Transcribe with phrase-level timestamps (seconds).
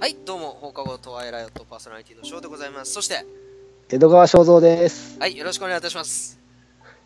[0.00, 2.92] はい、どうも、放課後トワイライトパーソナリティのショーでございます。
[2.92, 3.26] そして、
[3.88, 5.18] 江戸川正蔵です。
[5.18, 6.38] はい、よろしくお願いいたします。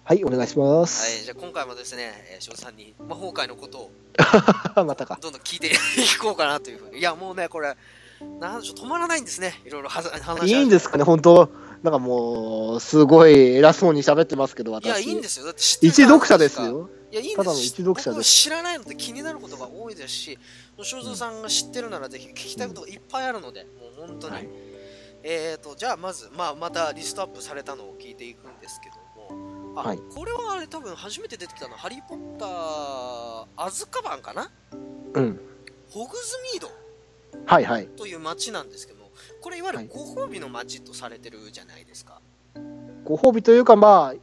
[0.05, 1.25] はい、お願いしまはい、す。
[1.25, 3.91] じゃあ今回もですね、えー、翔さんに魔法界のことを
[4.85, 5.19] またか。
[5.23, 5.71] どんどん聞いてい
[6.21, 6.99] こうかなというふうに。
[6.99, 7.75] いや、もうね、これ、
[8.39, 9.63] なんでしょう、止まらないんですね。
[9.65, 11.49] いろいろはざ話いいんですかね、本当
[11.83, 14.87] なんかもう、すごい偉そうに喋ってますけど、私。
[14.87, 15.47] いや、いいんですよ。
[15.47, 16.91] だって知ってる一読者ですよ。
[17.11, 20.39] いや、いいんですただの一読者です知らないので気になることが多いですし、
[20.83, 24.35] 正蔵さんが知ってるならぜひ聞きたいことがいっぱいあるので、もう本当に。
[24.35, 24.49] はい
[25.25, 28.97] えーと、じゃあまず、まあ、またリストアップされたのを聞いていくんですけど
[29.37, 34.51] も、あ、はいこれはあれ多分初めて出てきたのは、ハリー・ポッター、アズカバンかな？
[35.15, 35.41] うん。
[35.91, 36.23] ホグズ
[36.55, 36.73] ミード
[37.47, 37.87] はいはい。
[37.87, 39.02] という町なんですけども、
[39.43, 42.21] これいわゆるはいご褒美の町とされてるじゃないですか。
[43.05, 44.21] ご褒美というか、まあ、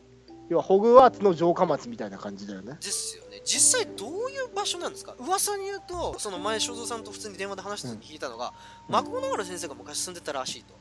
[0.48, 2.78] 要はホグワーツの城下町みたいな感じだよね。
[2.82, 3.42] ですよね。
[3.44, 5.16] 実際どういう場所なんですか？
[5.20, 8.54] 噂に言うと、その前、正蔵さんと普通に電話で話した時に聞いたのが、
[8.88, 10.74] うんマクゴナガル先生が昔住んでたらしいと。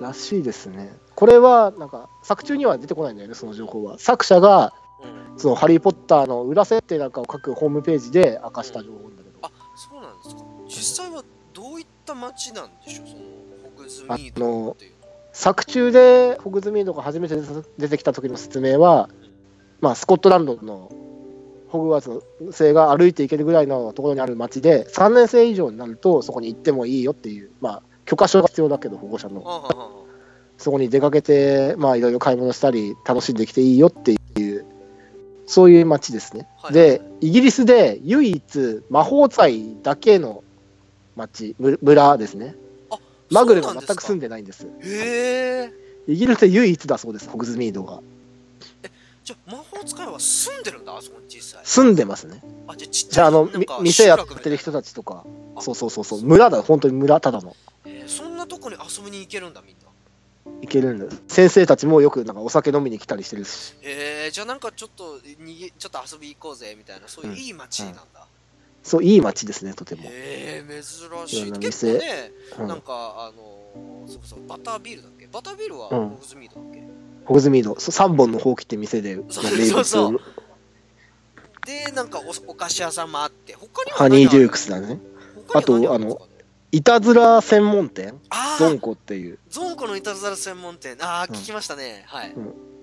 [0.00, 0.96] らしいですね。
[1.16, 3.98] これは、なんか、作中には出てこないんだよね、その情報は。
[3.98, 4.72] 作者が、
[5.02, 5.38] うん。
[5.38, 9.38] そのハリー・ポッターの裏設定なんかを書くホームページで明かした情報なんだけど。
[9.42, 10.42] あ、そうなんですか。
[10.68, 13.06] 実際はどういった町なんでしょう。
[13.06, 13.20] その、
[13.62, 14.76] ホグズミーっていうのは。
[15.32, 17.36] 作中でホグズミードが初めて
[17.78, 19.08] 出てきた時の説明は、
[19.80, 20.92] まあ、スコットランドの
[21.68, 29.42] ホグワーツの生が歩いていけるぐらいのところにある町で3年生以上になるとそこに行ってもいいよっていう、まあ、許可証が必要だけど保護者の。
[30.58, 34.16] そこに出かけて、まあ、いろいろ買い物したり楽しんできていいよってい
[34.56, 34.64] う
[35.46, 39.42] そういう町ですね、はいでイギリスで唯一魔法使
[39.82, 40.44] だけの
[41.16, 42.54] 町む村ですね。
[42.90, 42.98] あ
[43.30, 44.66] マグルが全く住んでないんです。
[44.66, 45.72] へえ。
[46.08, 48.00] イギリスで唯一だそうですホグズミードが。
[49.24, 51.60] じゃあ魔法使いは住んでるんだ、あそこに実際。
[51.64, 52.42] 住んでますね。
[52.66, 55.24] あ、じゃあちっちじゃああのゃいなんかみ店やってる人たちとか。
[55.54, 56.22] あそうそうそうそう。
[56.22, 57.54] 村だ本当に村ただの。
[57.84, 59.82] えーそんなとこに遊びに行けるんだ、みんな。
[60.62, 61.22] 行けるんです。
[61.28, 63.74] 先生たちもよくなんかお酒飲みに来たりしてるし。
[63.82, 68.21] えー、じゃあなんかちょっと逃げ、ちょっと遊び行こうぜ、みたいな、そういういい街なんだ。
[68.82, 71.48] そういい町ですねとても、えー、珍しい。
[71.48, 72.68] い結構ね、うん。
[72.68, 75.28] なんか、あのー、そうそう、バタービールだっけ？
[75.32, 76.08] バタービールはうん。
[76.10, 76.82] ホグズミードだっけ、
[77.24, 80.12] ホグズミードそう3本のほうきって店でそう名そうそう。
[80.12, 80.20] 物
[81.64, 84.64] で、なんかおお菓子屋さんもあって、他にはハニーデュークス。
[84.64, 84.98] スだね。
[85.48, 86.24] 他には何るんですか？
[86.26, 86.32] ね
[86.74, 88.18] いたずら専門店。
[88.58, 89.38] ゾンコっていう。
[89.50, 90.96] ゾンコのいたずら専門店。
[91.00, 91.36] ああ、うん。
[91.36, 92.02] 聞きましたね。
[92.06, 92.34] はい。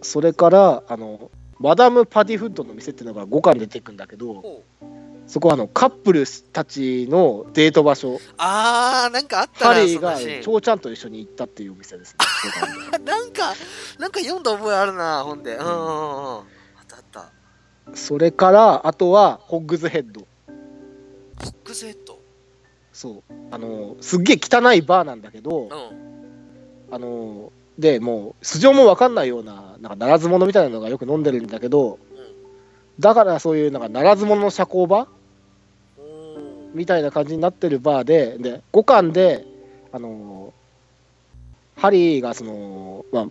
[0.04, 4.64] それからあのマダム・パディフッドの店っていうのが5巻で出てくるんだけど
[5.28, 13.54] そこはあのカップルたちのデート場所あー、なんかあったな、ハリーがそんなシーン蝶ちゃんと一緒に行ったっていうお店ですね なんか、
[14.00, 15.56] なんか読んだ覚えあるな、本で。
[15.56, 15.76] うんうんうん。
[15.76, 16.44] あっ
[16.88, 17.32] たあった。
[17.94, 20.28] それからあとはホッグズヘッドホ
[21.50, 22.20] ックスヘッド？
[22.92, 25.70] そうあのすっげえ汚いバーなんだけどうん。
[26.92, 31.98] あのでもう素性も分かんないようななんかならず者みたいなのがよく飲んでるんだけど
[33.00, 35.08] だからそういうなんかならず者の社交場
[36.74, 39.46] みたいな感じになってるバーでで5巻で
[39.94, 40.54] あの
[41.78, 43.28] ハリーがその、まあ、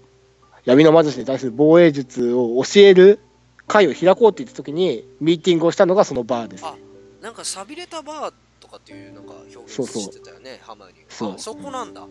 [0.65, 3.21] 闇の魔術に対する防衛術を教える
[3.67, 6.65] 会を開こうって言った時にミーティングをしたのがそのバーです。
[6.65, 6.75] あ
[7.21, 11.35] なんか寂れたバーとかっていうなんか表現してたよね、ハマーリーそう。
[11.35, 12.07] あ、そこなんだ。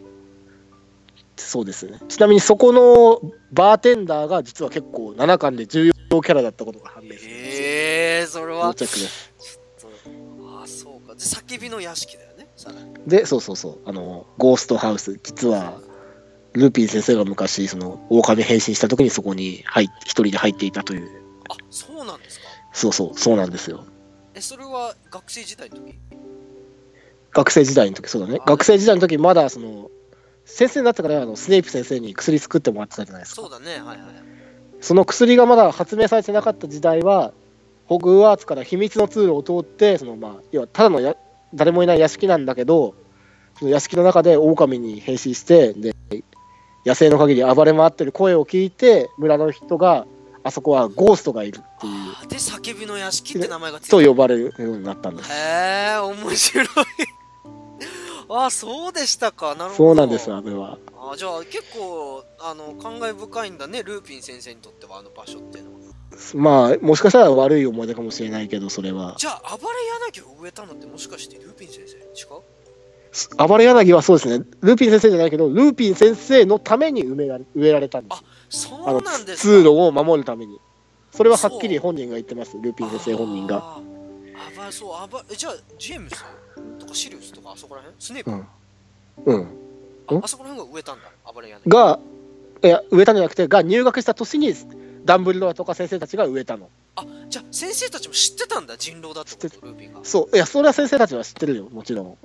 [1.44, 2.00] そうですね。
[2.08, 3.22] ちなみにそこの
[3.52, 7.28] バーテンダーが実は結構7巻で重要キャラだったことが判明して。
[7.28, 8.74] るんですよへえー、それは。
[8.74, 9.88] ちょっと
[10.60, 11.14] あー、そうか。
[11.14, 12.48] で、叫びの屋敷だよね。
[13.06, 13.80] でそうそうそう。
[13.86, 15.80] あのゴーストハウス実は
[16.54, 21.10] ルピン先生が昔その狼変身した時にそこに入っ一人で入っていたという。
[21.50, 22.46] あ、そうなんですか。
[22.74, 23.86] そうそうそうなんですよ。
[24.34, 25.96] え、それは学生時代の時？
[27.32, 28.40] 学生時代の時そうだね。
[28.42, 29.90] あ学生時代の時まだその
[30.48, 33.98] 先生になってからあのスネイプ先生に薬作ってもらってたじゃないですかそうだね、はいはい。
[34.80, 37.34] その薬がまだ発明されてなかった時代は
[37.86, 41.16] ホグワーツから秘密の通路を通ってそのまあ要はただのや
[41.54, 42.96] 誰もいない屋敷なんだけど
[43.60, 45.94] その屋敷の中で狼に変身してで
[46.86, 50.08] 野生の限り暴れ回ってる声を聞いて村の人が
[50.44, 51.90] あそこはゴーストがいるってい
[52.26, 56.68] うで、叫びの屋敷って名前がついとて呼ばれるようになったんですへえ、面白い。
[58.30, 59.56] あ、そうでしたか。
[59.56, 59.76] なるほど。
[59.76, 60.78] そうなんですあれは。
[61.00, 65.78] あじゃあ結構あの感慨深いんだねルーピン先生にとってはあの場所っていうのは。
[66.36, 69.16] まあもしかしたら悪い思い出かもしれないけどそれは。
[69.18, 69.78] じゃあ暴れ
[70.12, 72.02] 柳を植えたのってもしかしてルーピン先生違
[73.44, 73.48] う？
[73.48, 74.46] 暴れ柳はそうですね。
[74.60, 78.16] ルーピン先生じゃないけどルーピン先生のために埋められ植えられたんで
[78.50, 78.68] す。
[78.68, 79.48] そうなんですか。
[79.48, 80.60] 通路を守るために。
[81.12, 83.58] それははっきり本人が言ってますルーピン先生本人が。
[83.58, 86.26] あー暴そう暴えじゃあジェームス？
[86.80, 88.02] とかシリウスとかあそこら辺？
[88.02, 88.48] スネープ、うん
[89.26, 89.42] うん。
[89.42, 89.48] ん
[90.08, 91.12] ああそこら辺が植えたんだ？
[91.34, 92.00] 暴れ屋根が、
[92.64, 94.54] いや、植えたんじゃなくて、が入学した年に、
[95.06, 96.70] ダンブルドアとか先生たちが植えたの。
[96.96, 102.18] あじゃあ先生たちも知ってたんだ人狼だってこ知ってとルーピンがそう、いや、それは先生たちは知ってるよ、もちろん。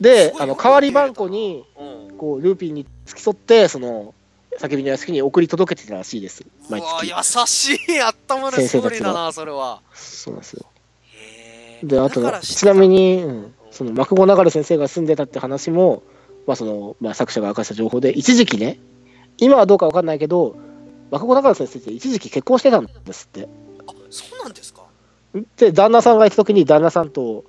[0.00, 4.14] であの、代わり番号に、うんこう、ルーピンに付き添って、その、
[4.58, 6.44] 叫びの屋敷に送り届けてたらしいです。
[6.68, 7.36] 毎うわ月。
[7.40, 10.66] 優しい頭のストーリーだなそれはそうなんですよ。
[11.82, 16.02] で、あとちなみに、うん、その、マクゴナガル先生が住んでたって話も、
[16.46, 18.78] まあ、その、まあ、作者が明かした情報で、一時期ね、
[19.38, 20.56] 今はどうかわかんないけど、
[21.10, 23.48] マクゴナガル先生って一時期結婚してたんですって。
[23.86, 24.82] あそうなんですか
[25.56, 27.44] で、旦那さんがいた時に旦那さんと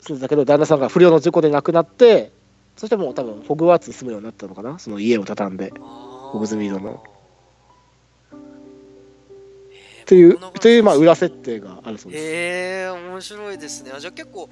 [0.00, 2.32] 住んでたけど、旦那さんが不良の事故で亡くなって、
[2.76, 5.72] そしてもう多分、ホグワーツに住むようになったのかな、その家を畳んで。
[6.34, 7.04] ホグズミードの
[10.04, 12.24] っていう、という、まあ、裏設定があるそうです。
[12.24, 12.28] へ
[12.84, 14.48] え面白いですねあじゃあ結構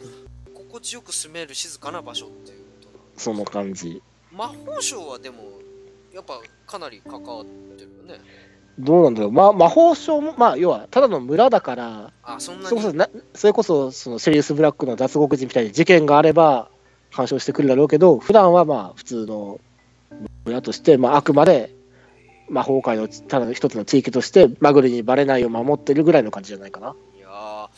[0.55, 2.65] 心地よく住める静かな場所っていうこ
[3.15, 4.03] とその感じ。
[4.33, 5.37] 魔法省はでも
[6.15, 8.25] やっぱかなり関わってるよね
[8.79, 9.33] どうなんだろう。
[9.33, 12.69] まあ、魔法省も、まあ、要は、ただの村だから、あそんなに？
[12.69, 16.71] それこそな、それこそ、その、シェリウス・ブラックの脱獄人みたいに事件があれば、
[17.13, 19.61] 干渉してくるだろうけど、普段はまあ、普通の
[20.47, 21.75] 村として、まあ、あくまで、
[22.53, 26.95] 魔法界のただの一つの地域として、マグリにバレないよう守ってるぐらいの感じじゃないかな。
[27.17, 27.69] いやー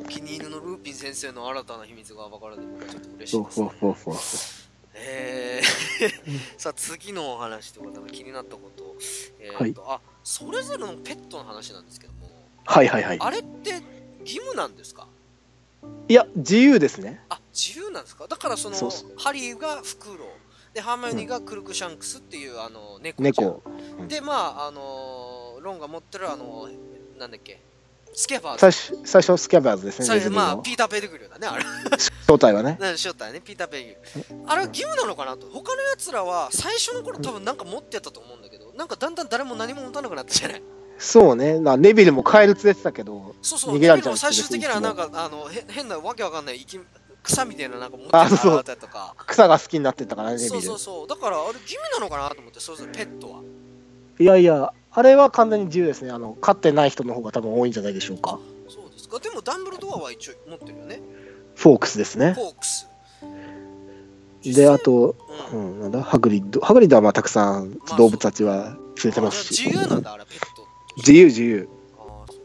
[0.00, 4.14] お気に入りのルーピン先生の新たな秘密が分かるのもちょっと嬉しそいうです、そうね、そうそう。
[4.96, 8.96] えーさあ次のお話ということで気になったこと,、
[9.40, 12.28] えーとあそれぞれのペットの話なんですけども
[12.64, 13.18] はいはいはい。
[13.20, 13.82] あれって
[14.20, 15.06] 義務なんですか？
[16.08, 17.20] いや、自由ですね。
[17.28, 18.26] あ自由なんですか？
[18.26, 18.76] だからその
[19.16, 20.18] ハリーがフクロウ
[20.72, 23.62] でハーマイオニーがクルクシャンクスっていうあの猫猫。
[24.08, 26.68] でまああのロンが持ってるあの
[27.18, 27.60] なんだっけ
[28.14, 28.70] スケバーズ。
[28.70, 30.06] 最初、最初スキャバーズですね。
[30.06, 31.64] 最初まあピーター・ペディグリューだねあれ。
[32.26, 32.78] 正体はね。
[32.96, 34.50] 正体ねピーター・ペディグリュー。
[34.50, 35.48] あれは義務なのかなと。
[35.52, 40.62] 他のやつらは最初の頃多分なんか持ってたと思うんだけどなんかだんだん誰も何も持たなくなったじゃない。
[40.96, 41.58] そうね。
[41.58, 46.80] なネビルもカエル連れてたけど、そうそう逃げられちゃう最終的にはなんかあのへ変なわけわかんない生き
[47.24, 48.38] 草みたいななんか持ってたあそう。
[48.38, 49.16] そうたりとか。
[49.26, 50.50] 草が好きになってたからね、ネビル。
[50.50, 51.08] そうそうそう。
[51.08, 53.40] だからあれ義務なのかなと思ってそれぞれペットは
[54.18, 56.10] いやいや、あれは完全に自由ですね。
[56.10, 58.38] あの、飼ってない人の方が多分多いんじゃないでしょうか。
[58.68, 61.00] そうですかでもダンブルドアは一応持ってるよね
[61.56, 62.32] フォークスですね。
[62.34, 62.88] フォークス
[64.44, 65.16] で、あと、
[65.52, 66.60] ううんん、なんだ、ハグリッド。
[66.60, 69.64] ハグリッドはまあたくさんまあ動物たちは連れてますし。
[69.64, 70.66] 自由なんだあれペット
[70.98, 71.68] 自由自由。
[71.98, 72.36] ああそう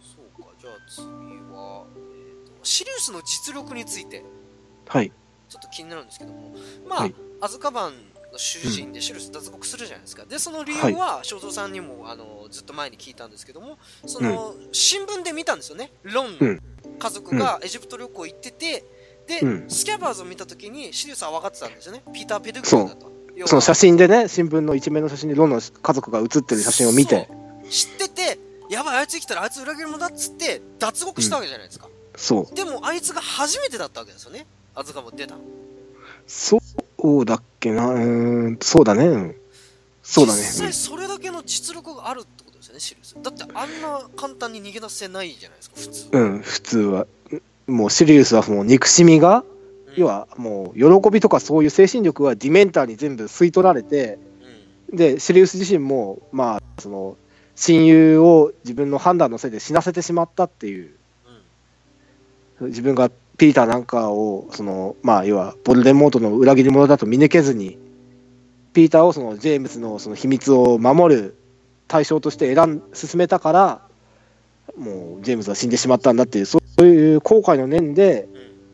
[0.00, 1.04] そうかじゃあ次
[1.52, 4.24] は、えーとシリウスの実力について
[4.88, 5.12] はい。
[5.48, 6.54] ちょっと気になるんですけども
[6.88, 7.92] まあ、はいアズカバン
[8.34, 10.24] の囚人でシリウス脱獄するじゃないですか。
[10.24, 15.90] でその理由は正蔵さんにもあのずっと前に聞いたんですけどもその、新聞で見たんですよね。
[16.02, 16.60] ロンのうん。
[16.98, 18.84] 家族がエジプト旅行行ってて
[19.26, 19.70] で、うん。
[19.70, 22.02] スキャバーズを見た時にシリウスは分かってたんですよね。
[22.12, 23.12] ピーター・ペデグリーだと。
[23.46, 27.28] その写真でね、新聞の一面の写真でロンの家族が写ってる写真を見て、
[27.68, 28.38] 知ってて
[28.70, 32.54] やばいあいつ生きたらあいつ裏切り者だっつって脱獄したわけじゃないですか、そう。
[32.54, 34.46] でもあいつが初めてだったわけですよね。
[34.76, 35.40] アズカバン出たの
[37.04, 38.00] そうだっけな、うー
[38.52, 39.06] ん、そうだね。
[39.08, 39.36] うん
[40.02, 40.40] そうだね。
[40.40, 47.06] 実際それだけの実力があるってことですよねシリウスだってあんな簡単に逃げ出せないじゃないですか普通、うん、普通は。
[47.66, 49.44] もうシリウスはもう憎しみが、
[49.88, 49.94] うん。
[49.96, 54.18] 要はもう喜びとかそういう精神力はディメンターに全部吸い取られて、
[54.90, 54.96] うん。
[54.96, 57.18] で、シリウス自身も、まあ、その、
[57.56, 60.90] 親友を自分の判断のせいで死なせてしまったっていう、
[62.60, 62.66] うん。
[62.68, 67.78] 自分がピーターなんかを、その、まあ、要は、ボルデモートの裏切り者だと見抜けずに、
[68.72, 71.36] ピーターをそのジェームズのその秘密を守る
[71.88, 73.80] 対象として選ん、進めたから、
[74.76, 78.28] もうジェームズは死んでしまったんだっていう、そういう後悔の念で、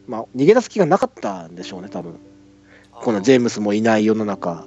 [0.06, 2.18] まあ、逃げ出す気がなかったんでしょうね、多分
[3.00, 4.66] このジェームスもいない世の中。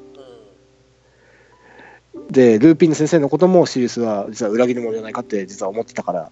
[2.32, 6.32] で、ルーピンの先生のこともシリウスは実は裏切り者じゃないかって実は思ってたから、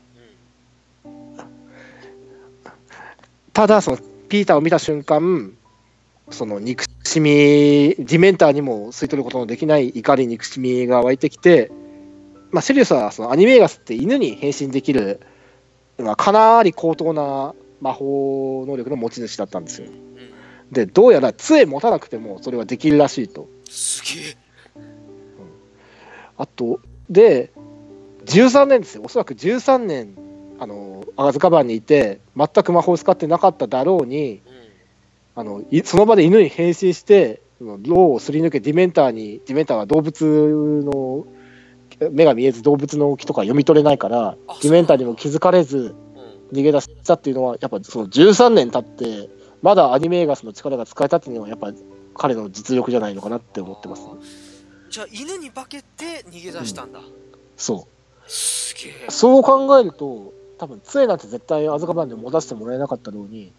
[3.53, 3.97] ただ、その
[4.29, 5.53] ピーターを見た瞬間、
[6.29, 11.71] その憎しみ、ディメンターにも吸い取ることのできない怒り、憎しみが湧いてきて、
[12.51, 15.21] まあ、シリウスはそのアニメーガスって犬に変身できる、
[15.97, 19.87] まあ、かなり高等な魔法能力の持ち主だったんですよ。
[19.87, 20.11] うんうん
[20.71, 23.49] で、どうやら杖持たなくてもそれはできるらしいと。
[23.69, 24.37] すげえ
[26.37, 26.79] あと、
[27.09, 27.51] で、
[28.25, 30.15] 13年ですよ、おそらく13年、
[30.61, 34.61] あの、アガズカバンにいて、全く魔法を使ってなかっただろうに、うん。
[35.33, 41.25] あのいその場で犬に変身して、ローをすり抜け、ディメンターに、ディメンターは動物の、
[42.11, 46.11] 目が見えず動物の気とか読み取れないからあ、ディメンターにも気づかれず、うん
[46.53, 49.29] 逃げ出したっていうのは、やっぱその13年経って、
[49.61, 51.77] まだアニメーガスの力が使えたっていうのは、やっぱり
[52.13, 54.89] 彼の実力じゃないのかなって思ってます、あー。
[54.89, 56.99] じゃあ犬に化けて逃げ出したんだ、
[57.55, 58.29] そう。
[58.29, 58.93] すげえ。
[59.09, 63.51] そう考えると、多分杖なんて絶対アズカバンで持たせてもらえなかったのに、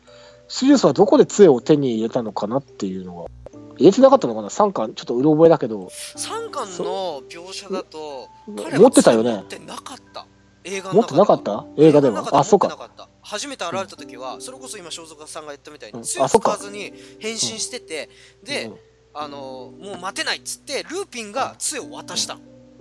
[0.46, 3.28] シリウスはどこで杖を手に入れたのかなっていうのが、
[3.76, 9.32] 入れてなかったのかな ?3 巻、ちょっとうろ覚えだけど、3巻の描写だと彼は持ってたよね？
[9.32, 10.26] 持ってなかった
[10.62, 11.64] 映画持ってなかった？
[11.76, 12.38] 映画では？
[12.38, 12.68] あ、そうか。
[12.68, 16.00] か初めて現れた時は、それこそ今正蔵さんが言ったみたいうん。
[16.02, 16.52] に強くあそっか。
[16.56, 18.10] 使わずに変身してて、
[18.44, 18.76] で、うん。
[19.14, 22.36] あのもう待てないっつってルーピンが杖を渡した。
[22.36, 22.40] の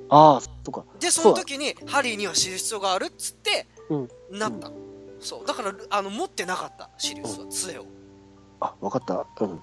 [0.10, 0.84] ああ、そうか。
[1.00, 3.81] でその時にハリーには知る必要があるっつって、うん
[4.32, 4.76] なったの
[5.20, 7.86] そうだからあの持ってなかったシリウスは杖を
[8.62, 9.26] あ、わかった。
[9.42, 9.60] うん。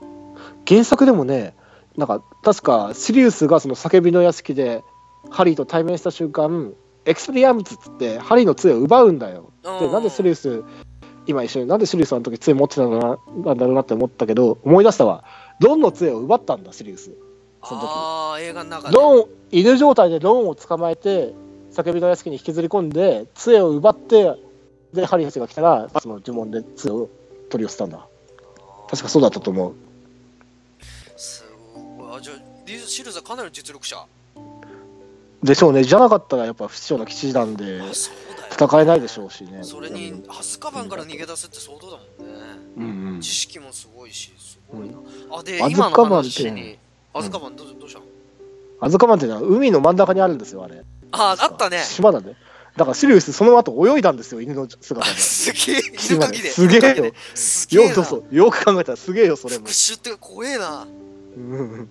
[0.66, 1.54] 原作でもね、
[1.96, 4.82] なんか、確か、シリウスがその叫びの屋敷で、
[5.30, 9.52] ハリーと対面した瞬間、エクスペリアムスっつって、ハリーの杖を奪うんだよ。
[9.62, 10.62] で、なんでシリウス、
[11.26, 15.24] 今一緒に、なんでシリウスあの時杖持ってたのななんだろうなって思ったけど、思い出したわ。
[15.60, 17.12] ロンの杖を奪ったんだ、シリウス。
[17.64, 21.34] その時ああ映画の中でロン、犬状態でロンを捕まえて、
[21.82, 24.34] 叫びの屋敷に引きずり込んで、杖を奪って、
[24.92, 27.08] で、ハリーたちが来たら、その呪文で杖を
[27.50, 28.06] 取り寄せたんだ。
[28.90, 29.74] 確かそうだったと思う。
[31.16, 31.44] す
[31.96, 33.96] ごいあじゃあリシリウスはかなりの実力者
[35.42, 35.84] でしょうね。
[35.84, 39.60] じゃなかったらやっぱ不死鳥の騎士団であそうだよ戦えないでしょうしね。
[39.62, 42.34] それにアズカバンから逃げ出すって相当だもんね
[42.78, 43.28] うんうん知。
[43.28, 44.94] 識もすごいしすごいな、
[45.30, 46.78] あでアズ今のカバンって話に
[47.12, 48.06] アズカバンどうどうしたの、
[48.80, 50.82] アズカバンってのは海の真ん中にあるんですよ、あれ。
[51.12, 51.82] ああったね。
[51.82, 52.36] 島なんで。
[52.76, 55.16] だからシリウスその後泳いだんですよ、犬の姿で。
[55.18, 56.50] すげえ島犬鍵で。
[56.50, 57.12] すげえよ。
[57.34, 59.66] すげえよよく考えたらすげえよ、それも。
[59.66, 59.76] 復。
[59.76, 60.86] 讐って怖えな。
[61.36, 61.90] うん。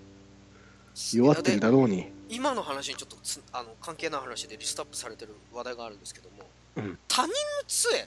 [1.12, 2.10] 弱ってるだろうに。
[2.30, 6.46] 今の話にちょっとつあの関係ない話でリストアップされてる話題があるんですけども、
[6.76, 6.98] うん。
[7.06, 7.34] 他人の
[7.66, 8.00] 杖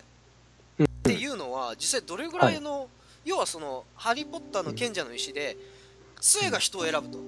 [0.83, 2.89] っていうのは実際どれぐらいの、
[3.25, 5.57] 要はその「ハリー・ポッター」の賢者の石で
[6.19, 7.19] 杖が人を選ぶと。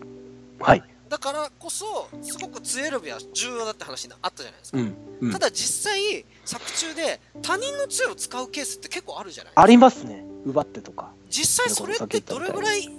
[0.64, 0.84] はい。
[1.14, 4.96] だからこそすごく杖選びは重要だって話にあったじゃないですか、うん。
[5.22, 10.26] うんただ実際作中で他人の杖を使うケースって結構あるじゃないありますね。
[10.44, 11.12] 奪ってとか。
[11.30, 12.90] 実際それってどれぐらい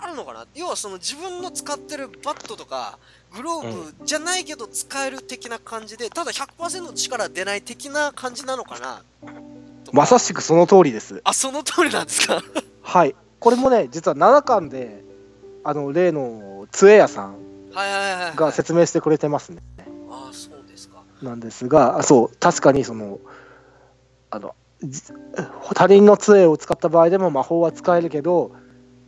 [0.00, 0.44] あるのかな？
[0.56, 2.98] 要はその自分の使ってるバットとか
[3.32, 9.02] グローブじゃないけど使える的な感じでただ100%の力出ない的な感じなのかな？
[9.92, 11.20] まさしくその通りです。
[11.22, 12.42] あその通りなんですか？
[12.82, 13.14] はい。
[13.38, 15.03] これもね、実は7巻で、
[15.64, 17.36] あの、例の杖屋さん
[18.36, 19.62] が説明してくれてますね。
[20.10, 23.18] ああそうですかなんですが、あそう、確かにその、
[24.30, 25.00] あの、じ
[25.74, 28.52] 他人の杖を使った場合でも魔法は使えるけど、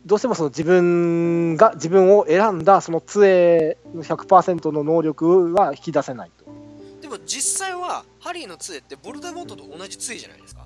[0.07, 6.45] どうしてもその自分が、自分を選んだその杖の100%の能力は引き出せないと。
[7.01, 10.65] でも実際はハリーの杖ってボルデモートと同じ杖じゃないですか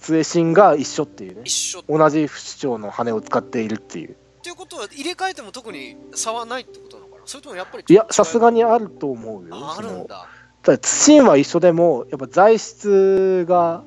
[0.00, 1.52] 杖神が一緒っていうね一。
[1.52, 4.16] 緒っ同じ不死鳥の羽を使っているっていう。
[4.46, 7.22] ていうことは入れ替えても特に差はないってことなのかな？
[7.26, 9.56] それともやっぱりいや、さすがににあると思うよ。
[9.76, 10.28] あるんだ
[10.62, 13.82] ただ神は一緒でも、やっぱ材質が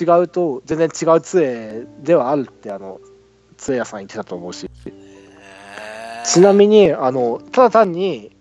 [0.00, 3.00] 違うと、全然違う杖ではあるって、あの、
[3.56, 4.68] 杖屋さん言ってたと思うし。
[6.24, 8.36] ちなみに、あの、ただ単に、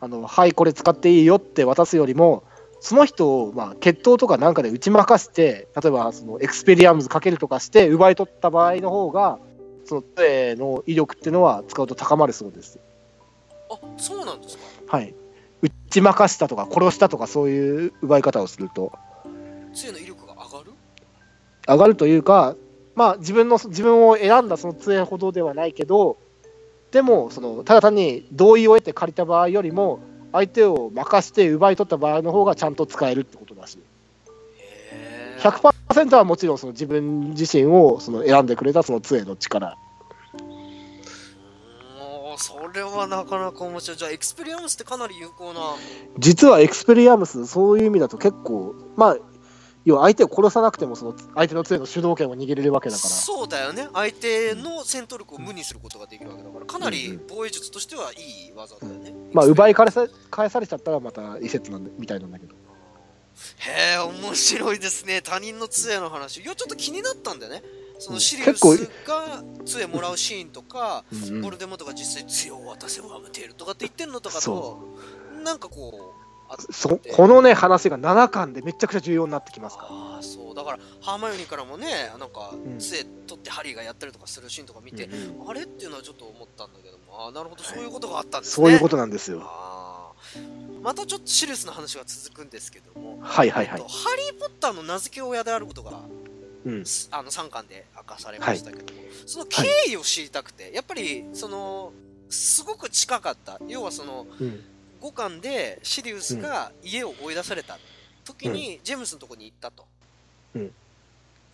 [0.00, 2.42] あの、はい、これ使っていいよって渡すよりも、
[2.80, 9.38] その人を、まあ、決闘とかなんかで打ち負かして、例えば、その、エクスペリアムズかけるとかして、奪い取った場合の方が、
[9.86, 12.78] その杖の威力っていうのは使うと高まるそうです。
[13.70, 14.64] あそうなんですか。
[14.88, 15.14] はい。
[15.62, 18.92] 打ち負かしたとか、殺したとか、そういう奪い方をすると、
[19.72, 20.72] 杖の威力が上がる？
[21.66, 22.54] 上がるというか、
[22.94, 26.18] まあ、自分の自分を選んだその杖ほどではないけど、
[26.90, 30.00] でもそのただ単に同意を得て借りた場合よりも、
[30.32, 33.78] 相手を任して奪い取った場合の方がちゃんと使えるってことだし、
[34.60, 39.76] へー100%はもちろんその自分自身をその選んでくれたその杖の力、
[42.38, 43.96] それはなかなか面白い。
[43.96, 45.60] じゃあエクスペリアムスってかなり有効な。
[46.18, 49.16] 実はエクスペリアムス、そういう意味だと結構、まあ、
[49.84, 53.08] 要は相手を殺さなくてもその相手の杖の主導権を握れるわけだから。
[53.08, 53.88] そうだよね。
[53.94, 62.54] 相手の戦闘力を無にすることができるわけだからかなり防衛術としてはいい技だよね、まあ、奪いか返さ返されちゃったらまた異説なんでみたいなんだけど。
[63.58, 65.22] へえ面白いですね。
[65.22, 66.42] 他人の杖の話。
[66.42, 67.62] いやちょっと気になったんだよね。
[67.98, 68.60] そのシリウス
[69.06, 74.82] が杖もらうシーンとか、うんボルデモートが実際杖を渡せをめているとかって言ってんのとかとそ
[75.42, 79.88] なんかこうそこのね話が7巻でめちゃくちゃ重要になってきますから。
[79.90, 80.54] ああそう。
[80.54, 81.86] だからハーマイオニーからもね
[82.18, 82.78] なんかん。
[82.78, 85.08] 杖取ってハリーがやったりとかするシーンとか見て、
[85.48, 85.62] あれ？
[85.62, 87.04] っていうのはちょっと思ったんだけども。
[87.24, 87.64] ああなるほど。
[87.64, 89.40] そういうことがあったんですね、そういうことなんですよ。
[89.42, 93.80] あーまたちょっとシリウスの話が続くんですけども、はいはいはい。
[93.80, 93.88] えっと。
[93.88, 96.00] ハリー・ポッターの名付け親であることが
[96.64, 96.86] うん。
[96.86, 101.92] すあの3巻で明かされましたけども、その経緯を知りたくて、やっぱりその
[102.28, 103.60] すごく近かった。
[103.66, 104.64] 要はそのうん。
[105.02, 107.78] 5巻でシリウスが家を追い出された
[108.24, 109.84] 時にジェームスのとこに行ったと、
[110.54, 110.72] うん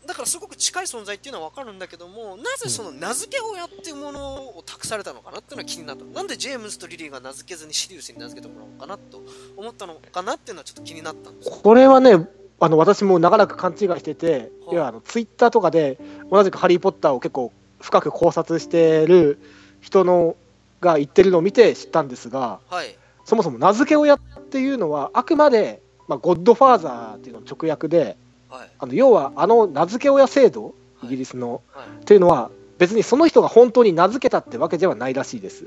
[0.07, 6.05] だからすごく近い存在っていうのは分かるんだけどもなぜその名付け親っていうものを託されたのかなっていうのは気になった。
[6.05, 9.23] なんでジェームスとリリーが名付けずにシリウスに名付けてもらおうかなと
[9.57, 11.57] 思ったのかなっていうのはちょっと気になったんですよ。
[11.63, 12.29] これはね、
[12.61, 14.75] あの私も長らく勘違いしてて、はい。
[14.75, 15.99] いやあのツイッターとかで
[16.31, 19.39] 同じく「ハリー・ポッター」を結構深く考察してる
[19.81, 20.37] 人の
[20.81, 22.97] が言ってるのを見て知ったんですが、はい。
[23.25, 24.19] そもそも名付け親っ
[24.51, 28.17] ていうのは、あくまで、まあ、ゴッドファーザーっていうのの直訳で、
[28.53, 28.71] はい。
[28.79, 30.71] あの要はあの名付け親制度、は
[31.05, 31.07] い。
[31.07, 31.87] イギリスの、はい。
[32.03, 35.67] っていうのは、別にその人が本当に名付けたってわけではないらしいです。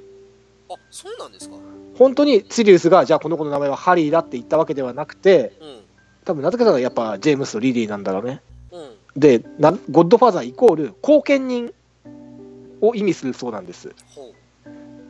[0.70, 1.56] あそうなんですか？
[1.98, 5.80] 本当にシリウスが、じゃあこの子の名前はハリーだって言ったわけではなくて、うん。
[6.26, 8.42] 多分名付けたのはやっぱジェームスとリリーなんだろうね。
[8.72, 8.92] うん。
[9.16, 11.74] でな、ゴッドファーザーイコール後見人
[12.82, 13.96] を意味するそうなんです。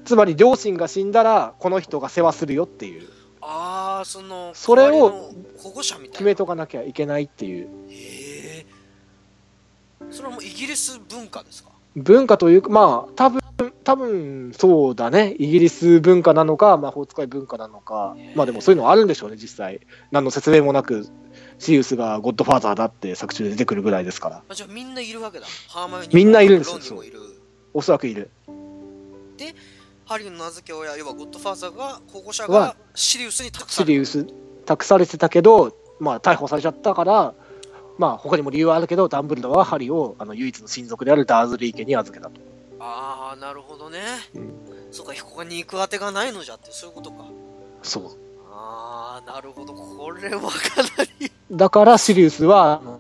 [0.05, 3.10] つまり両親が死んだら、この人が世話するよっていう、
[3.47, 6.11] ああそのそれを保護者みたいな。
[6.13, 7.67] 決めとかなきゃいけないっていう。
[7.89, 8.65] へえ
[10.11, 11.69] それはもうイギリス文化ですか？
[11.95, 13.41] 文化というか、まあ、多分
[13.85, 19.79] 多分そうだね、イギリス文化なのか、魔法使い文化なのか、まあでもそういうのあるんでしょうね、実際。
[20.11, 21.07] 何の説明もなく、
[21.57, 25.45] シリウスがゴッドファーザーだって作中で出てくるぐらいですから、あじゃあみんないるわけだ。
[25.69, 27.01] ハーマイオニーもみんないるんですよ
[27.73, 28.29] おそらくいる。
[30.05, 34.27] ハリーの名付け親要はゴッドファーザーが保護者はがシリウスに託さシリウス、
[34.65, 37.33] 託されてたけど、まあ逮捕されちゃったから、
[37.97, 42.39] まあ他にも理由はあるけど、ダンブルドアはハリーをあの唯一の親族であるダーズリー家に預けたと。
[42.79, 44.00] ああなるほどね、
[44.35, 44.53] うん。
[44.91, 47.25] そうか他に行くあてがないのじゃってそういうことか。
[47.81, 48.03] そう。
[48.51, 49.74] ああなるほど。
[49.74, 50.50] これはか
[50.97, 51.31] なり。
[51.51, 53.00] だからシリウスは、あの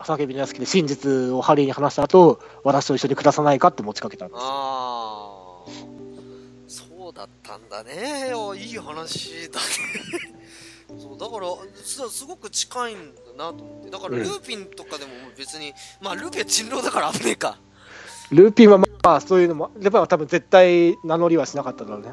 [0.00, 4.38] 叫びの屋敷で真実をハリーに話した後、私と一緒に暮らさないかって持ちかけたんです。
[4.40, 4.89] あ
[7.50, 8.28] ったんだね。
[8.28, 9.66] いやいい話だね。
[10.98, 11.46] そうだから
[11.84, 13.90] すすごく近いんだなと思って。
[13.90, 14.22] だからうん。
[14.22, 17.58] ルーピンとかでも別に、まあルーピンは人狼だから危ねえか。
[18.30, 22.12] ルーピンはまあそういうのも、レバーは多分絶対名乗りはしなかっただろうね、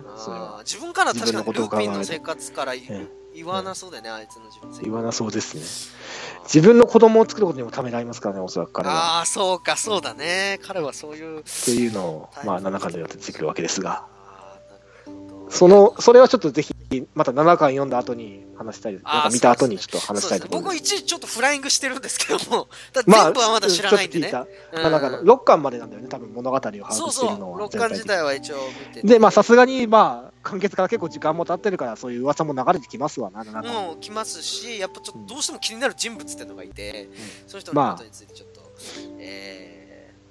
[0.63, 5.62] 自分から確かにルーピンの生活から言わなそうだよね、あいつの自分言わなそうですね。
[6.45, 9.17] 自分の子供を作ることにもためらいますからね、おそらく彼は。
[9.17, 10.60] ああそうかそうだね。
[10.63, 14.08] 彼はそういうっていうのを、まあ、7巻でやって出てくるわけですが、
[15.49, 16.73] その、それはちょっとぜひ、
[17.13, 20.62] また7巻読んだ後に話したいなんか見た後にちょっと話したいとそうですね。
[20.62, 20.75] 僕。
[20.75, 24.88] 一時ちょっとフライングしてるんですけどもただまあ、全部はまだ知らないんでね、ちょっと聞いた。
[24.88, 24.95] うん。
[24.95, 27.57] 7巻の6巻までなんだよね、多分物語を把握そうそしてるのは。
[27.57, 29.07] う六巻自体は一応見てて。
[29.07, 33.73] で、まあ、さすがに、まあ、完結から結構時間も経ってるから、そういう噂も流れてきますわな、7巻。
[33.73, 37.10] もう来ますしやっぱちょっとどうしても気になる人物っていうのがいて、
[37.47, 37.91] その人まあ。
[37.91, 38.62] のことについてちょっと、
[39.19, 39.77] えー、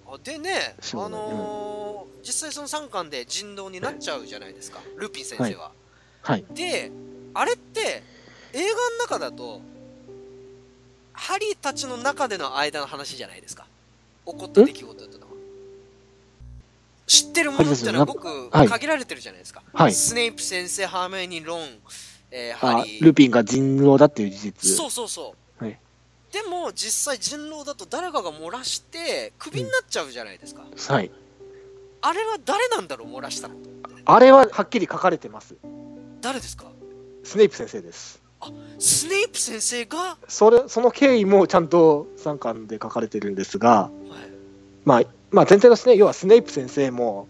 [0.09, 5.71] あでねあのー実際その3巻で人狼になっちゃうじゃないですかルピン先生は、
[6.23, 6.45] はい。
[6.55, 6.91] で
[7.35, 8.03] あれって
[8.53, 9.61] 映画の中だと
[11.13, 13.65] ハリーたちの中での間の話じゃないですか。
[14.27, 15.33] 起こった出来事っていうのは。
[17.07, 18.69] 知ってるものっていうのはごくはい。
[18.69, 19.93] 限られてるじゃないですか、はい。
[19.93, 21.61] スネイプ先生ハーメイニーロン、
[22.33, 23.05] えーあハリー。
[23.05, 24.77] ルピンが人狼だっていう事実。
[24.77, 25.35] そうそうそう、はい
[26.33, 30.63] でも実際人狼だと誰かが漏らしてクビになっちゃうじゃないですか、
[30.93, 31.11] はい。
[32.03, 33.55] あれは誰なんだろう漏らしたの？
[34.05, 35.55] あれははっきり書かれてます。
[36.21, 36.65] 誰ですか？
[37.25, 38.21] スネイプ先生です。
[38.79, 44.11] スネイプ先生が、はそれ、その経緯もちゃんと3巻で書かれてるんですが、い、
[44.85, 47.29] まあ、まあ、前提として、要はスネイプ先生も、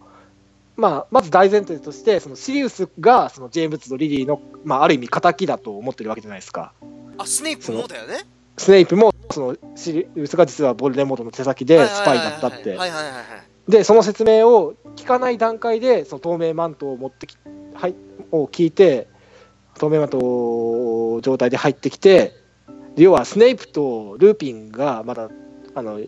[0.76, 6.72] まあ、まず大前提として、そのシリウスがそのジェームズとリリーの、まあ、ある意味、敵だと思ってるわけじゃないですか。
[7.16, 12.70] あスネイプもだよねスネイプも、そのシリウスが実はボルデモートの手先でスパイだったって。
[12.70, 13.12] はいはいはいはい。
[13.12, 17.36] はいで、その説明を聞かない段階で、その透明マントを持ってき、
[17.74, 17.96] はい、
[18.30, 19.08] を聞いて、
[19.78, 22.32] 透明マント状態で入ってきて、
[22.94, 25.30] で要はスネイプとルーピンがまだ、
[25.74, 26.00] あの、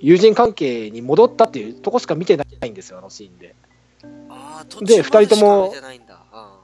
[0.00, 3.54] 友人関係に戻ったっていうとこしか見てないんですよ、あのシーンで。
[4.80, 6.20] で中ましか二人とも見てないんだ。
[6.32, 6.60] あ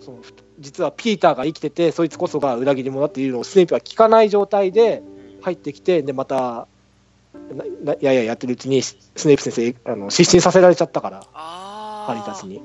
[0.00, 0.18] その
[0.58, 6.66] 実はピーターが生きてて、そいつこそが裏切り者だっていうのをスネイプは聞かない状態でー入ってきて、で、また、
[7.84, 11.26] ななやややってるうちにスネイプ先生あの失神させられちゃったから。
[11.34, 12.62] あハリーたちに。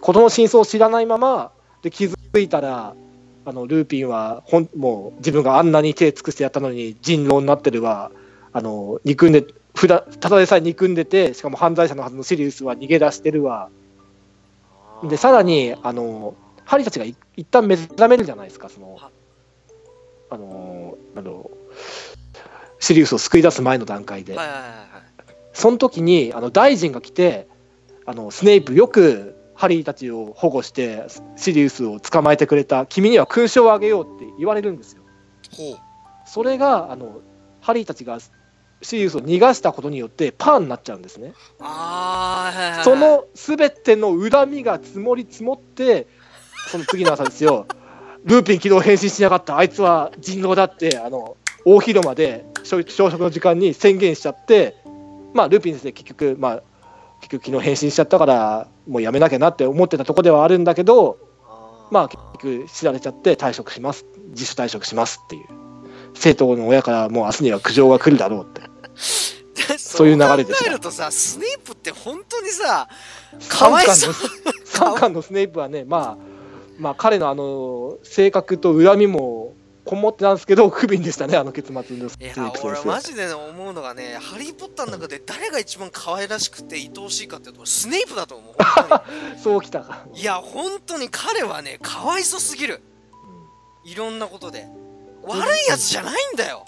[0.00, 2.94] 事の真相を知らないまま、で気づいたら、
[3.46, 8.12] あのルーピンはほんもう自分があんなに手尽くしてやったのに人狼になってるわ、
[8.52, 13.70] あの憎んで、普段ただでさえ憎んでて、しかも犯罪者のはずのシリウスは逃げ出してるわ。
[15.04, 16.34] で、さらに、あの、
[16.70, 19.10] ハリーたちがい一旦目覚めるじゃないですか、そのは、
[20.30, 21.50] あの、あの、
[22.78, 24.78] シリウスを救い出す前の段階で、はいはいはいはい。
[25.52, 27.48] その時にあの大臣が来て
[28.06, 32.86] あのスネイプよくハリーたちを保護してシリウスを捕まえてくれた。
[32.86, 35.02] 君には勲章をあげようって言われるんですよ。
[36.24, 37.20] それがあの
[37.60, 38.20] ハリーたちが
[38.80, 41.32] シリウスを逃がしたことによってパーになっちゃうんですね。
[41.58, 46.06] はいはいはいその全ての恨みが積もり積もって
[46.68, 47.66] その次の朝ですよ。
[48.24, 49.56] ルーピン昨日変身しなかった。
[49.56, 54.76] あいつは人狼だってあの大広間で朝朝食の時間に宣言しちゃって
[55.34, 56.62] まあルーピン先生結局まあ
[57.20, 61.18] 結局昨日変身しちゃったからもうやめなきゃなって思ってたとこではあるんだけど
[61.90, 64.04] まあ結局知られちゃって退職します。
[64.30, 65.44] 自主退職しますっていう。
[66.14, 68.62] 生徒の親からもう明日には苦情が来るだろうって。
[69.78, 72.88] そういう流れでした考えるとさスネープって本当にさ
[73.48, 74.14] かわいそう。
[74.64, 76.29] 三巻のスネイプはね、まあ、
[76.80, 79.52] まあ彼のあの性格と恨みも
[79.84, 82.06] こもってなんですけど 不憫でしたねあの結末の。
[82.06, 88.54] いや俺生マジで思うのがね「ハリー・ポッター」の中で誰が一番可愛らしくて愛おしいかっていうと俺スネープだと思う。
[88.58, 89.00] 本
[89.42, 89.80] そうきた。
[89.80, 92.80] か、いや本当に彼はねかわいそすぎる。
[93.84, 94.66] いろんなことで。
[95.22, 96.64] 悪いやつじゃないんだよ。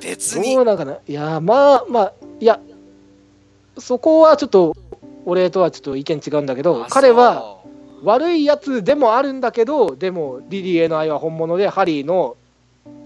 [0.00, 0.54] 別に。
[0.56, 0.98] どうなんかな。
[1.06, 2.60] いやまあまあいや
[3.78, 4.74] そこはちょっと
[5.24, 7.67] 俺とはちょっと意見違うんだけどあ彼はそ
[8.02, 12.36] 悪いやつでもあるんだけどでもリリーへの愛は本物でハリーの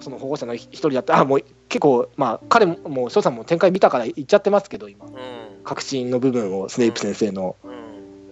[0.01, 5.07] その保護者の一人だってあもう結構まあ彼ももう翔さんも展開見たから言っちゃってますけど今。
[5.07, 5.17] ううん。
[5.65, 7.57] 確信の部分をスネイプ先生の。
[7.65, 7.73] うん。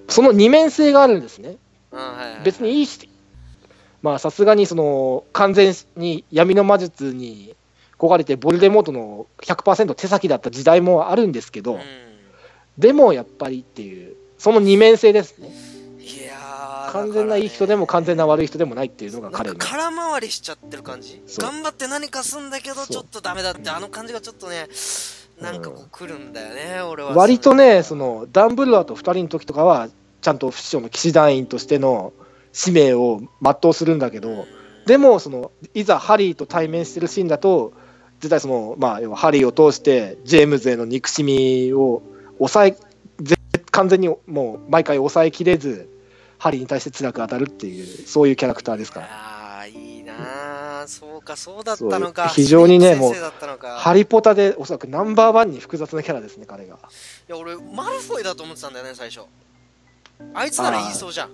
[0.08, 1.56] その二面性があるんですね。
[1.92, 2.42] うんはいはい。
[2.44, 3.08] 別にいいし。
[4.02, 7.54] まあさすがにその完全に闇の魔術に
[7.98, 11.80] 焦がれてボルデモートの100%手先だった時代もあるんですけど、うん。
[12.78, 15.50] でもやっぱりっていうその二面性ですね
[16.92, 19.56] 完全ないい人でも完全な悪い人でもないっていうのが彼の。
[19.56, 21.22] か空回りしちゃってる感じ。
[21.38, 24.68] 頑張って何かすんだけどちょっとダメだってあの感じがちょっとね
[25.40, 27.14] なんかこう来るんだよね、俺は。
[27.14, 29.88] 割とねそのダンブルドアと2人の時とかは
[30.20, 32.12] ちゃんと不死鳥の騎士団員としての
[32.52, 34.46] 使命を全うするんだけど
[34.86, 37.72] でもそのいざハリーと対面してるシーンだと
[38.20, 42.02] 絶対その、まあ、要はハリーを通してジェームズへの憎しみを
[42.38, 42.76] 抑え
[43.22, 43.36] ぜ
[43.70, 45.88] 完全にもう毎回抑えきれず
[46.40, 49.06] ハリーに対して辛く当たるっていうそういうキャラクターですから。
[49.10, 52.28] ああいいなあそうかそうだったのか。
[52.28, 53.76] 非常にねスネイプ先生だったのか。
[53.76, 56.76] ハリポタでおそらくナンバーワンに複雑なキャラですね彼が。
[56.76, 56.78] い
[57.28, 59.26] や俺マルフォイだと思ってたんだよね最初。
[60.32, 61.30] あいつなら言いそうじゃん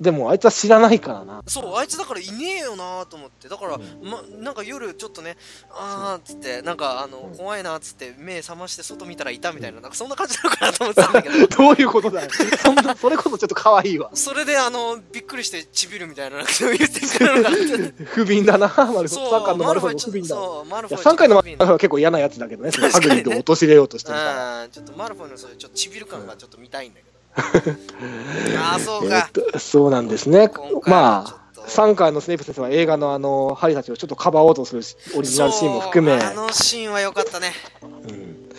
[0.00, 1.42] でもあいつは知らないからな。
[1.46, 3.48] そうあいつだからいねえよなと思って。
[3.48, 4.10] だから、うん。
[4.10, 5.36] ま、なんか夜ちょっとね
[5.70, 11.46] あーっつってなんかあの、うん怖いなっつって目覚まして外見たらいたみたいななんかそんな感じなのかなと思ってたんだけど。
[11.56, 12.30] どういうことだよ。
[12.62, 14.10] そんなそれこそちょっと可愛いわ。
[14.14, 17.56] それであのびっくりしてちびるみたいななんかそういう展開なの
[18.06, 20.36] 不憫だな、マルフそう3巻のマルフォ不憫だ。
[20.36, 20.42] わ。
[20.42, 24.64] そうマルフォイ3回のマルフォイは結構嫌なやつだけどね、ハグリッドを陥れようとしてるから。
[24.64, 27.15] うんちょっとマルフォイのそういうちょっとちびる感がちょっと見たいんだけど
[28.58, 29.30] ああそうか。
[29.58, 30.50] そうなんですね。
[30.84, 34.82] まあ、っと3回のスネイプ先生は映画のあの、ハリーたちをちょっとかばおうとする
[35.16, 37.52] オリジナルシーンも含め、あのシーンは良かったね。
[37.82, 38.50] うん。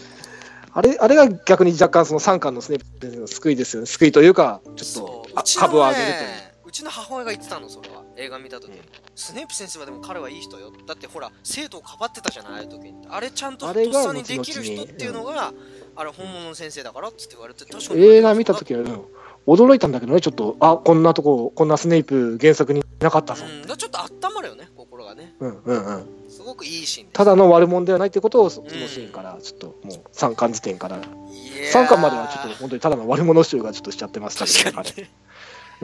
[0.72, 3.88] あれあれが逆に若干その3巻のスネイプ先生の救いですよね。
[3.88, 6.48] 救いというか、ちょっと株を上げるという。
[6.66, 8.04] うちの母親が言ってたのそれは。
[8.18, 8.70] 映画見た時。
[8.70, 8.82] に、
[9.16, 10.72] スネープ先生はでも彼はいい人よ。
[10.86, 15.54] だってほら生徒をかばってたじゃないああいう時にあれちゃんととっにできる人っていうのが
[15.98, 18.02] あれ本物の先生だからっつって言われて確かに。
[18.06, 19.02] 映画見た時は、うん
[19.48, 23.46] 驚いたんだけどね、ちょっと、あこんなとこ、こんなスネイプ原作になかったぞ。
[23.46, 25.36] うん、ちょっと温まるよね心がね。
[25.40, 26.06] うんうんうん。
[26.28, 27.16] すごくいいシーンです。
[27.16, 30.98] ただの悪者ではないってことをそそのシーンからちょっともう3巻時点から。
[30.98, 31.86] いやー。
[31.86, 35.10] 3巻まではちょっと本当にただの悪者集がちょっとしちゃってましたけどね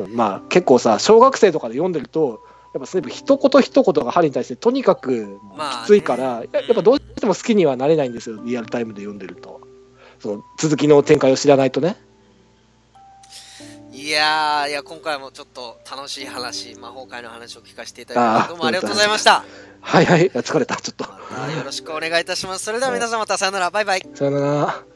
[0.13, 2.41] まあ結構さ小学生とかで読んでると
[2.73, 9.61] やっぱスネープ一言一言がハリーに対してとにかくまあねきついから、ややっぱどうしても好きにはなれないんですよリアルタイムで読んでると
[10.23, 11.97] その続きの展開を知らないとね。
[13.91, 19.43] いやーいや今回もちょっと楽しい話魔法界の話を聞かせていただきどうもありがとうございました。
[19.81, 20.77] はいはい疲れた。
[20.77, 21.03] ちょっと。
[21.03, 22.63] よろしくお願いいたします。
[22.63, 23.69] それでは皆さんまたさよなら。
[23.69, 24.07] バイバイ。
[24.15, 24.92] さよなら